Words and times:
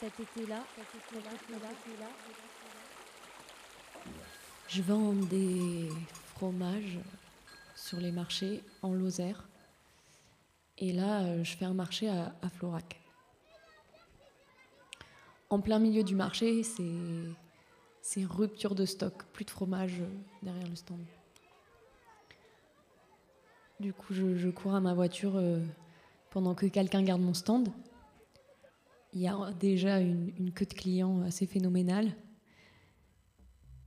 cet 0.00 0.20
été-là, 0.20 0.62
je 4.68 4.82
vends 4.82 5.12
des 5.12 5.88
fromages 6.34 6.98
sur 7.74 7.98
les 7.98 8.12
marchés 8.12 8.62
en 8.82 8.92
Lozère. 8.92 9.48
Et 10.78 10.92
là, 10.92 11.42
je 11.42 11.56
fais 11.56 11.64
un 11.64 11.72
marché 11.72 12.08
à, 12.08 12.34
à 12.42 12.48
Florac. 12.50 13.00
En 15.48 15.60
plein 15.60 15.78
milieu 15.78 16.02
du 16.02 16.14
marché, 16.14 16.62
c'est 16.62 18.24
rupture 18.24 18.74
de 18.74 18.84
stock, 18.84 19.24
plus 19.32 19.44
de 19.44 19.50
fromage 19.50 20.02
derrière 20.42 20.68
le 20.68 20.76
stand. 20.76 21.00
Du 23.78 23.92
coup, 23.92 24.12
je, 24.12 24.36
je 24.36 24.48
cours 24.48 24.74
à 24.74 24.80
ma 24.80 24.94
voiture 24.94 25.36
euh, 25.36 25.60
pendant 26.30 26.54
que 26.54 26.66
quelqu'un 26.66 27.02
garde 27.02 27.20
mon 27.20 27.34
stand. 27.34 27.68
Il 29.16 29.22
y 29.22 29.28
a 29.28 29.50
déjà 29.58 29.98
une, 29.98 30.50
queue 30.54 30.66
de 30.66 30.74
clients 30.74 31.22
assez 31.22 31.46
phénoménale. 31.46 32.12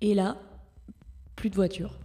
Et 0.02 0.16
là, 0.16 0.42
plus 1.36 1.52
de 1.52 1.56
voiture. 1.56 2.00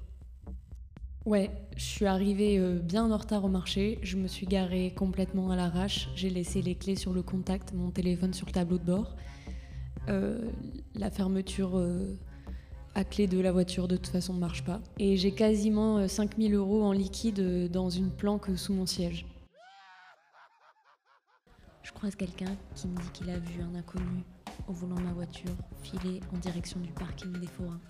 Ouais, 1.24 1.50
je 1.74 1.84
suis 1.84 2.04
arrivée 2.04 2.58
euh, 2.58 2.78
bien 2.78 3.10
en 3.10 3.16
retard 3.16 3.42
au 3.46 3.48
marché. 3.48 3.98
Je 4.02 4.18
me 4.18 4.28
suis 4.28 4.44
garée 4.44 4.92
complètement 4.94 5.50
à 5.50 5.56
l'arrache. 5.56 6.10
J'ai 6.14 6.28
laissé 6.28 6.60
les 6.60 6.74
clés 6.74 6.96
sur 6.96 7.14
le 7.14 7.22
contact, 7.22 7.72
mon 7.72 7.90
téléphone 7.90 8.34
sur 8.34 8.46
le 8.46 8.52
tableau 8.52 8.76
de 8.76 8.84
bord. 8.84 9.16
Euh, 10.10 10.50
la 10.94 11.10
fermeture 11.10 11.78
euh, 11.78 12.18
à 12.94 13.04
clé 13.04 13.26
de 13.26 13.40
la 13.40 13.52
voiture 13.52 13.88
de 13.88 13.96
toute 13.96 14.08
façon 14.08 14.34
ne 14.34 14.38
marche 14.38 14.64
pas. 14.64 14.82
Et 14.98 15.16
j'ai 15.16 15.32
quasiment 15.32 15.96
euh, 15.96 16.08
5000 16.08 16.52
euros 16.52 16.82
en 16.82 16.92
liquide 16.92 17.70
dans 17.72 17.88
une 17.88 18.10
planque 18.10 18.50
sous 18.54 18.74
mon 18.74 18.84
siège. 18.84 19.24
Croise 22.04 22.16
quelqu'un 22.16 22.54
qui 22.74 22.86
me 22.86 22.96
dit 22.98 23.08
qu'il 23.14 23.30
a 23.30 23.38
vu 23.38 23.62
un 23.62 23.74
inconnu 23.74 24.24
au 24.68 24.74
volant 24.74 24.96
de 24.96 25.04
ma 25.04 25.14
voiture 25.14 25.56
filer 25.82 26.20
en 26.34 26.36
direction 26.36 26.78
du 26.78 26.92
parking 26.92 27.32
des 27.32 27.46
forains. 27.46 27.80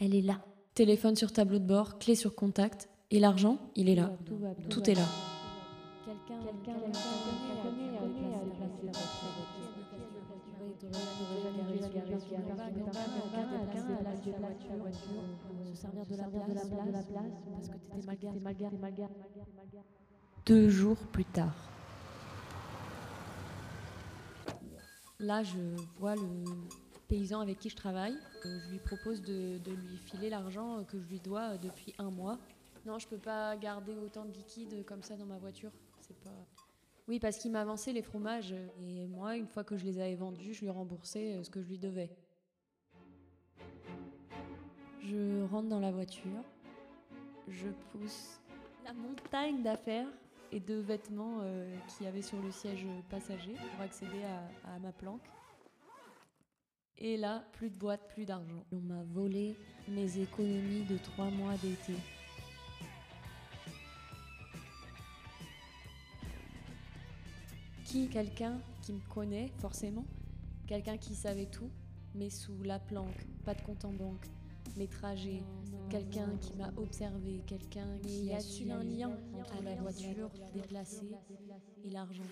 Elle 0.00 0.16
est 0.16 0.20
là. 0.20 0.40
Téléphone 0.74 1.14
sur 1.14 1.32
tableau 1.32 1.60
de 1.60 1.64
bord, 1.64 2.00
clé 2.00 2.16
sur 2.16 2.34
contact. 2.34 2.88
Et 3.12 3.20
l'argent, 3.20 3.56
il 3.76 3.88
est 3.88 3.94
là. 3.94 4.10
Tout 4.68 4.90
est 4.90 4.94
là. 4.94 5.04
Deux 20.44 20.68
jours 20.68 20.98
plus 21.12 21.24
tard. 21.24 21.71
Là, 25.22 25.44
je 25.44 25.58
vois 25.98 26.16
le 26.16 26.44
paysan 27.06 27.40
avec 27.40 27.60
qui 27.60 27.70
je 27.70 27.76
travaille. 27.76 28.16
Euh, 28.44 28.58
Je 28.66 28.70
lui 28.72 28.78
propose 28.80 29.22
de, 29.22 29.58
de 29.58 29.70
lui 29.70 29.96
filer 29.96 30.28
l'argent 30.28 30.84
que 30.84 30.98
je 30.98 31.06
lui 31.06 31.20
dois 31.20 31.56
depuis 31.58 31.94
un 31.98 32.10
mois. 32.10 32.38
Non, 32.84 32.98
je 32.98 33.06
peux 33.06 33.18
pas 33.18 33.56
garder 33.56 33.94
autant 33.96 34.24
de 34.24 34.32
liquide 34.32 34.84
comme 34.84 35.02
ça 35.02 35.16
dans 35.16 35.26
ma 35.26 35.38
voiture. 35.38 35.70
C'est 36.00 36.18
pas. 36.24 36.30
Oui, 37.06 37.20
parce 37.20 37.38
qu'il 37.38 37.52
m'a 37.52 37.60
avancé 37.60 37.92
les 37.92 38.02
fromages 38.02 38.52
et 38.80 39.06
moi, 39.06 39.36
une 39.36 39.46
fois 39.46 39.62
que 39.62 39.76
je 39.76 39.84
les 39.84 40.00
avais 40.00 40.16
vendus, 40.16 40.54
je 40.54 40.62
lui 40.62 40.70
remboursais 40.70 41.34
euh, 41.34 41.44
ce 41.44 41.50
que 41.50 41.62
je 41.62 41.68
lui 41.68 41.78
devais. 41.78 42.10
Je 45.00 45.44
rentre 45.44 45.68
dans 45.68 45.80
la 45.80 45.90
voiture, 45.90 46.42
je 47.48 47.68
pousse 47.92 48.40
la 48.84 48.92
montagne 48.92 49.62
d'affaires 49.62 50.06
et 50.52 50.60
de 50.60 50.74
vêtements 50.74 51.38
euh, 51.40 51.74
qu'il 51.88 52.06
y 52.06 52.08
avait 52.08 52.22
sur 52.22 52.40
le 52.40 52.52
siège 52.52 52.86
passager 53.10 53.54
pour 53.54 53.80
accéder 53.80 54.22
à, 54.24 54.74
à 54.74 54.78
ma 54.78 54.92
planque. 54.92 55.22
Et 56.98 57.16
là, 57.16 57.44
plus 57.54 57.70
de 57.70 57.76
boîte, 57.76 58.06
plus 58.14 58.24
d'argent. 58.24 58.64
On 58.70 58.80
m'a 58.80 59.02
volé 59.02 59.56
mes 59.88 60.18
économies 60.18 60.84
de 60.84 60.98
trois 60.98 61.30
mois 61.30 61.56
d'été. 61.56 61.94
Qui 67.84 68.08
Quelqu'un 68.08 68.60
qui 68.82 68.92
me 68.92 69.00
connaît, 69.12 69.50
forcément. 69.58 70.04
Quelqu'un 70.66 70.96
qui 70.96 71.14
savait 71.14 71.46
tout, 71.46 71.70
mais 72.14 72.30
sous 72.30 72.62
la 72.62 72.78
planque, 72.78 73.26
pas 73.44 73.54
de 73.54 73.62
compte 73.62 73.84
en 73.84 73.92
banque. 73.92 74.26
Mes 74.76 74.88
trajets, 74.88 75.42
quelqu'un 75.90 76.36
qui 76.38 76.54
m'a 76.54 76.72
observé, 76.76 77.42
quelqu'un 77.46 77.98
qui 77.98 78.32
a 78.32 78.40
su 78.40 78.70
un 78.70 78.82
lien 78.82 79.10
entre 79.34 79.62
la 79.62 79.74
voiture 79.74 80.30
déplacée 80.54 81.14
et 81.84 81.90
l'argent. 81.90 82.22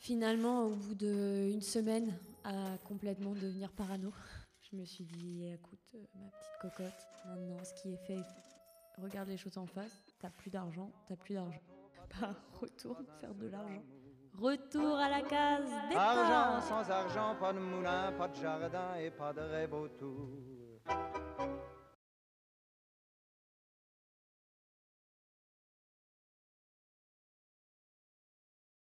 Finalement, 0.00 0.66
au 0.66 0.74
bout 0.74 0.96
d'une 0.96 1.62
semaine, 1.62 2.12
à 2.42 2.76
complètement 2.84 3.34
devenir 3.34 3.70
parano, 3.70 4.12
je 4.72 4.76
me 4.76 4.84
suis 4.84 5.04
dit, 5.04 5.46
écoute, 5.46 5.78
euh, 5.94 6.04
ma 6.16 6.28
petite 6.30 6.58
cocotte, 6.60 7.06
maintenant 7.24 7.62
ce 7.62 7.74
qui 7.80 7.92
est 7.92 8.04
fait. 8.06 8.18
Regarde 8.98 9.28
les 9.28 9.36
choses 9.36 9.56
en 9.58 9.66
face, 9.66 10.02
t'as 10.18 10.30
plus 10.30 10.50
d'argent, 10.50 10.90
t'as 11.06 11.16
plus 11.16 11.34
d'argent. 11.34 11.60
Bah, 12.20 12.36
retourne 12.60 13.06
faire 13.20 13.34
de 13.34 13.46
l'argent. 13.46 13.82
Retour 14.40 14.98
à 14.98 15.08
la 15.08 15.20
case 15.20 15.70
des. 15.90 15.96
Argent 15.96 16.60
sans 16.62 16.90
argent, 16.90 17.36
pas 17.38 17.52
de 17.52 17.58
moulin, 17.58 18.12
pas 18.18 18.28
de 18.28 18.36
jardin 18.36 18.94
et 18.98 19.10
pas 19.10 19.32
de 19.32 19.40
rêve. 19.40 19.74